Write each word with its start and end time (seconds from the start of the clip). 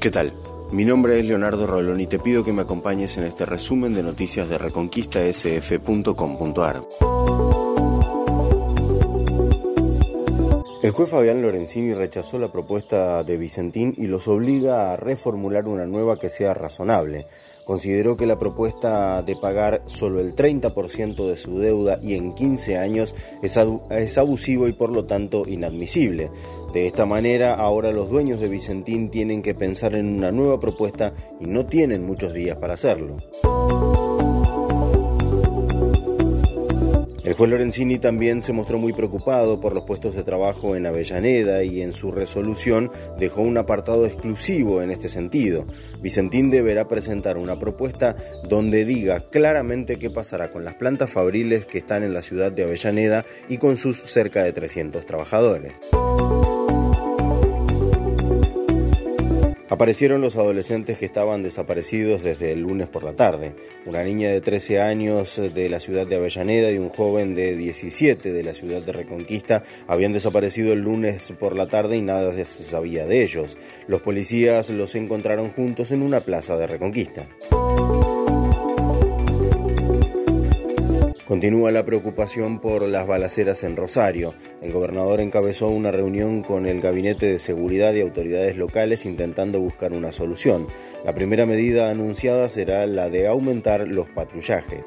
¿Qué 0.00 0.10
tal? 0.12 0.32
Mi 0.70 0.84
nombre 0.84 1.18
es 1.18 1.26
Leonardo 1.26 1.66
Rolón 1.66 2.00
y 2.00 2.06
te 2.06 2.20
pido 2.20 2.44
que 2.44 2.52
me 2.52 2.62
acompañes 2.62 3.18
en 3.18 3.24
este 3.24 3.44
resumen 3.44 3.94
de 3.94 4.04
noticias 4.04 4.48
de 4.48 4.56
reconquistasf.com.ar. 4.56 6.82
El 10.84 10.92
juez 10.92 11.10
Fabián 11.10 11.42
Lorenzini 11.42 11.94
rechazó 11.94 12.38
la 12.38 12.52
propuesta 12.52 13.24
de 13.24 13.36
Vicentín 13.36 13.92
y 13.96 14.06
los 14.06 14.28
obliga 14.28 14.92
a 14.92 14.96
reformular 14.96 15.66
una 15.66 15.84
nueva 15.84 16.16
que 16.16 16.28
sea 16.28 16.54
razonable 16.54 17.26
consideró 17.68 18.16
que 18.16 18.24
la 18.24 18.38
propuesta 18.38 19.22
de 19.22 19.36
pagar 19.36 19.82
solo 19.84 20.20
el 20.20 20.34
30% 20.34 21.28
de 21.28 21.36
su 21.36 21.58
deuda 21.58 22.00
y 22.02 22.14
en 22.14 22.34
15 22.34 22.78
años 22.78 23.14
es, 23.42 24.16
abusivo 24.16 24.68
y 24.68 24.72
por 24.72 24.88
lo 24.88 25.04
tanto 25.04 25.46
inadmisible. 25.46 26.30
De 26.72 26.86
esta 26.86 27.04
manera, 27.04 27.56
ahora 27.56 27.92
los 27.92 28.08
dueños 28.08 28.40
de 28.40 28.48
Vicentín 28.48 29.10
tienen 29.10 29.42
que 29.42 29.54
pensar 29.54 29.96
en 29.96 30.06
una 30.16 30.32
nueva 30.32 30.58
propuesta 30.58 31.12
y 31.40 31.44
no 31.44 31.66
tienen 31.66 32.06
muchos 32.06 32.32
días 32.32 32.56
para 32.56 32.72
hacerlo. 32.72 33.18
El 37.28 37.34
juez 37.34 37.50
Lorenzini 37.50 37.98
también 37.98 38.40
se 38.40 38.54
mostró 38.54 38.78
muy 38.78 38.94
preocupado 38.94 39.60
por 39.60 39.74
los 39.74 39.84
puestos 39.84 40.14
de 40.14 40.22
trabajo 40.22 40.74
en 40.76 40.86
Avellaneda 40.86 41.62
y 41.62 41.82
en 41.82 41.92
su 41.92 42.10
resolución 42.10 42.90
dejó 43.18 43.42
un 43.42 43.58
apartado 43.58 44.06
exclusivo 44.06 44.80
en 44.80 44.90
este 44.90 45.10
sentido. 45.10 45.66
Vicentín 46.00 46.48
deberá 46.48 46.88
presentar 46.88 47.36
una 47.36 47.58
propuesta 47.58 48.16
donde 48.48 48.86
diga 48.86 49.20
claramente 49.28 49.98
qué 49.98 50.08
pasará 50.08 50.50
con 50.50 50.64
las 50.64 50.76
plantas 50.76 51.10
fabriles 51.10 51.66
que 51.66 51.76
están 51.76 52.02
en 52.02 52.14
la 52.14 52.22
ciudad 52.22 52.50
de 52.50 52.62
Avellaneda 52.62 53.26
y 53.46 53.58
con 53.58 53.76
sus 53.76 53.98
cerca 53.98 54.42
de 54.42 54.54
300 54.54 55.04
trabajadores. 55.04 55.74
Aparecieron 59.70 60.22
los 60.22 60.36
adolescentes 60.36 60.96
que 60.96 61.04
estaban 61.04 61.42
desaparecidos 61.42 62.22
desde 62.22 62.52
el 62.52 62.60
lunes 62.60 62.88
por 62.88 63.04
la 63.04 63.12
tarde. 63.12 63.54
Una 63.84 64.02
niña 64.02 64.30
de 64.30 64.40
13 64.40 64.80
años 64.80 65.36
de 65.36 65.68
la 65.68 65.78
ciudad 65.78 66.06
de 66.06 66.16
Avellaneda 66.16 66.70
y 66.70 66.78
un 66.78 66.88
joven 66.88 67.34
de 67.34 67.54
17 67.54 68.32
de 68.32 68.42
la 68.42 68.54
ciudad 68.54 68.80
de 68.80 68.92
Reconquista 68.92 69.62
habían 69.86 70.12
desaparecido 70.14 70.72
el 70.72 70.80
lunes 70.80 71.32
por 71.38 71.54
la 71.54 71.66
tarde 71.66 71.98
y 71.98 72.02
nada 72.02 72.32
se 72.32 72.44
sabía 72.46 73.04
de 73.04 73.22
ellos. 73.22 73.58
Los 73.88 74.00
policías 74.00 74.70
los 74.70 74.94
encontraron 74.94 75.50
juntos 75.50 75.90
en 75.90 76.02
una 76.02 76.20
plaza 76.20 76.56
de 76.56 76.66
Reconquista. 76.66 77.28
Continúa 81.28 81.70
la 81.70 81.84
preocupación 81.84 82.58
por 82.58 82.88
las 82.88 83.06
balaceras 83.06 83.62
en 83.62 83.76
Rosario. 83.76 84.32
El 84.62 84.72
gobernador 84.72 85.20
encabezó 85.20 85.68
una 85.68 85.90
reunión 85.90 86.42
con 86.42 86.64
el 86.64 86.80
Gabinete 86.80 87.26
de 87.26 87.38
Seguridad 87.38 87.92
y 87.92 88.00
autoridades 88.00 88.56
locales 88.56 89.04
intentando 89.04 89.60
buscar 89.60 89.92
una 89.92 90.10
solución. 90.10 90.66
La 91.04 91.14
primera 91.14 91.44
medida 91.44 91.90
anunciada 91.90 92.48
será 92.48 92.86
la 92.86 93.10
de 93.10 93.26
aumentar 93.26 93.86
los 93.86 94.08
patrullajes. 94.08 94.86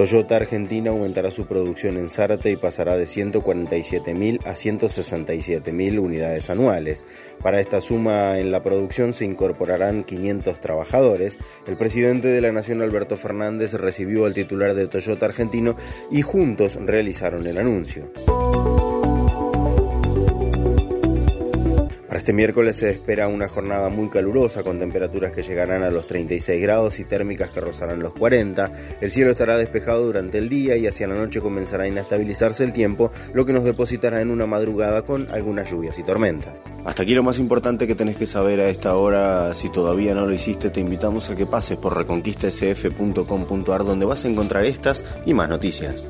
Toyota 0.00 0.36
Argentina 0.36 0.92
aumentará 0.92 1.30
su 1.30 1.44
producción 1.44 1.98
en 1.98 2.08
Zárate 2.08 2.50
y 2.50 2.56
pasará 2.56 2.96
de 2.96 3.04
147.000 3.04 4.40
a 4.46 4.52
167.000 4.52 5.98
unidades 5.98 6.48
anuales. 6.48 7.04
Para 7.42 7.60
esta 7.60 7.82
suma 7.82 8.38
en 8.38 8.50
la 8.50 8.62
producción 8.62 9.12
se 9.12 9.26
incorporarán 9.26 10.04
500 10.04 10.58
trabajadores. 10.58 11.38
El 11.66 11.76
presidente 11.76 12.28
de 12.28 12.40
la 12.40 12.50
Nación, 12.50 12.80
Alberto 12.80 13.18
Fernández, 13.18 13.74
recibió 13.74 14.24
al 14.24 14.32
titular 14.32 14.72
de 14.72 14.86
Toyota 14.86 15.26
Argentino 15.26 15.76
y 16.10 16.22
juntos 16.22 16.78
realizaron 16.80 17.46
el 17.46 17.58
anuncio. 17.58 18.10
Este 22.30 22.36
miércoles 22.36 22.76
se 22.76 22.90
espera 22.90 23.26
una 23.26 23.48
jornada 23.48 23.88
muy 23.88 24.08
calurosa 24.08 24.62
con 24.62 24.78
temperaturas 24.78 25.32
que 25.32 25.42
llegarán 25.42 25.82
a 25.82 25.90
los 25.90 26.06
36 26.06 26.62
grados 26.62 27.00
y 27.00 27.04
térmicas 27.04 27.50
que 27.50 27.60
rozarán 27.60 27.98
los 27.98 28.12
40. 28.12 28.70
El 29.00 29.10
cielo 29.10 29.32
estará 29.32 29.56
despejado 29.56 30.06
durante 30.06 30.38
el 30.38 30.48
día 30.48 30.76
y 30.76 30.86
hacia 30.86 31.08
la 31.08 31.16
noche 31.16 31.40
comenzará 31.40 31.82
a 31.82 31.88
inestabilizarse 31.88 32.62
el 32.62 32.72
tiempo, 32.72 33.10
lo 33.34 33.44
que 33.44 33.52
nos 33.52 33.64
depositará 33.64 34.20
en 34.20 34.30
una 34.30 34.46
madrugada 34.46 35.02
con 35.02 35.28
algunas 35.32 35.68
lluvias 35.72 35.98
y 35.98 36.04
tormentas. 36.04 36.62
Hasta 36.84 37.02
aquí 37.02 37.16
lo 37.16 37.24
más 37.24 37.40
importante 37.40 37.88
que 37.88 37.96
tenés 37.96 38.16
que 38.16 38.26
saber 38.26 38.60
a 38.60 38.68
esta 38.68 38.94
hora. 38.94 39.52
Si 39.52 39.68
todavía 39.68 40.14
no 40.14 40.24
lo 40.24 40.32
hiciste, 40.32 40.70
te 40.70 40.78
invitamos 40.78 41.30
a 41.30 41.34
que 41.34 41.46
pases 41.46 41.78
por 41.78 41.98
reconquistasf.com.ar 41.98 43.84
donde 43.84 44.06
vas 44.06 44.24
a 44.24 44.28
encontrar 44.28 44.66
estas 44.66 45.04
y 45.26 45.34
más 45.34 45.48
noticias. 45.48 46.08